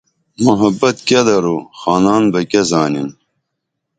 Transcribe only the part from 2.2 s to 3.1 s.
بہ کہ زانین